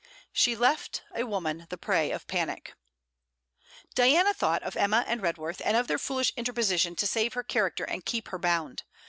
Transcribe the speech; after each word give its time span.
She 0.33 0.55
left 0.55 1.03
a 1.15 1.27
woman 1.27 1.67
the 1.69 1.77
prey 1.77 2.09
of 2.09 2.25
panic. 2.25 2.73
Diana 3.93 4.33
thought 4.33 4.63
of 4.63 4.75
Emma 4.75 5.05
and 5.07 5.21
Redworth, 5.21 5.61
and 5.63 5.77
of 5.77 5.87
their 5.87 5.99
foolish 5.99 6.33
interposition 6.35 6.95
to 6.95 7.05
save 7.05 7.35
her 7.35 7.43
character 7.43 7.83
and 7.83 8.03
keep 8.03 8.29
her 8.29 8.39
bound. 8.39 8.81